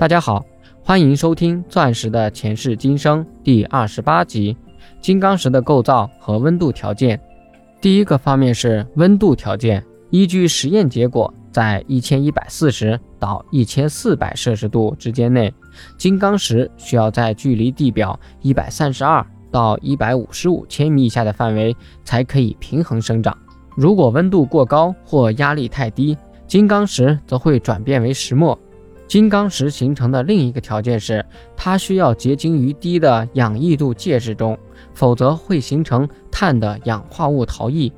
[0.00, 0.42] 大家好，
[0.82, 4.56] 欢迎收听《钻石的前世今生》第二十八集：
[4.98, 7.20] 金刚石的构造和温度条件。
[7.82, 15.52] 第一个方面是温度条件，依据实验结果，在一千一百四十到一千四百摄氏度之间内，
[15.98, 23.36] 金刚石需要在距离地表一百三十二到一百五十五千米以下的范围才可以平衡生长。
[23.76, 28.58] 如果温度过高或压力太低，金刚石则会转变为石墨。
[29.10, 34.56] 金刚石形成的另一个条件是，它需要结晶于低的氧易度介质中，
[34.94, 37.92] 否则会形成碳的氧化物逃逸。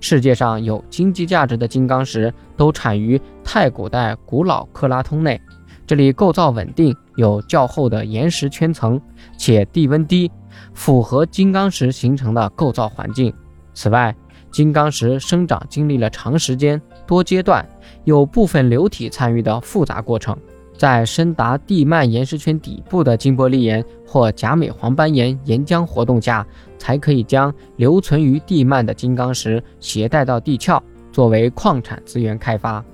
[0.00, 5.40] 世界上有经济价值的金刚石都产于太古代古老克拉通内，
[5.86, 9.00] 这里构造稳定，有较厚的岩石圈层，
[9.38, 10.28] 且地温低，
[10.74, 13.32] 符合金刚石形成的构造环境。
[13.72, 14.12] 此外，
[14.50, 17.64] 金刚石生长经历了长时间、多阶段、
[18.02, 20.36] 有部分流体参与的复杂过程，
[20.76, 26.46] 在深达地幔岩石圈底部的金玻璃岩或甲美黄斑岩岩浆活动下，
[26.78, 32.84] 才可以将留存于地幔的金刚石携带到地壳，作为矿产资源开发。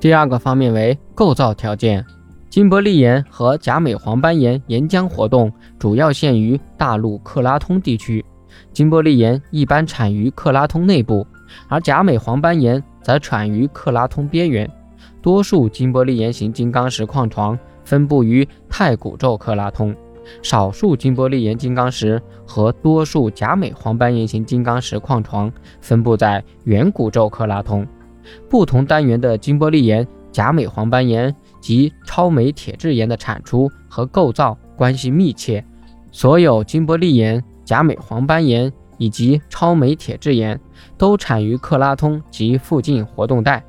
[0.00, 2.04] 第二个方面为构造条件，
[2.50, 8.24] 金玻璃岩和甲美黄斑岩岩浆活动主要限于大陆克拉通地区。
[8.72, 11.26] 金玻璃岩一般产于克拉通内部，
[11.68, 14.68] 而甲美黄斑岩则产于克拉通边缘。
[15.20, 19.94] 多数金玻璃岩型金刚石矿床分布于太古宙克拉通，
[20.42, 27.86] 少数金玻璃岩金刚石和多数甲美黄斑岩型金刚石矿床分布在远古宙克拉通。
[28.48, 35.64] 不同单元的金玻璃岩、甲美黄斑岩及超镁铁质岩的产出和构造关系密切。
[36.12, 37.42] 所有金玻璃岩。
[37.68, 40.58] 甲美黄斑岩以及超镁铁质岩
[40.96, 43.62] 都产于克拉通及附近活动带。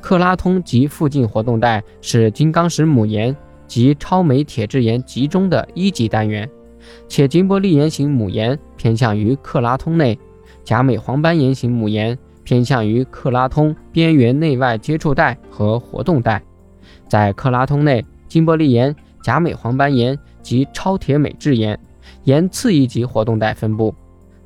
[0.00, 3.34] 克拉通及附近活动带是金刚石母岩
[3.66, 6.48] 及超镁铁质岩集中的一级单元，
[7.08, 10.18] 且金玻璃岩型母岩偏向于克拉通内，
[10.64, 16.42] 甲美黄斑岩型母岩偏向于克拉通边缘内外接触带和活动带。
[17.06, 21.78] 在克拉通内，金玻璃岩、甲美黄斑岩及超铁镁质岩。
[22.24, 23.94] 沿次一级活动带分布，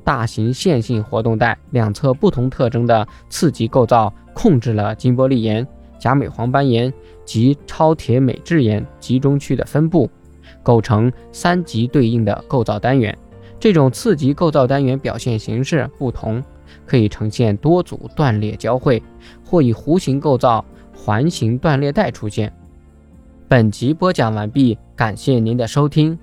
[0.05, 5.67] 大型线性活动带两侧不同特征的次级构造控制了金玻璃岩、
[5.99, 6.93] 甲美黄斑岩
[7.25, 10.11] 及超铁镁质岩集中区的分布，
[10.63, 13.17] 构成三级对应的构造单元。
[13.61, 16.43] 这种次级构造单元表现形式不同，
[16.85, 19.01] 可以呈现多组断裂交汇，
[19.45, 20.65] 或以弧形构造
[20.97, 22.53] 环形断裂带出现。
[23.47, 26.19] 本集播讲完毕，感谢您的收听。